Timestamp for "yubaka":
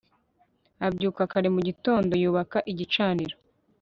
2.23-2.57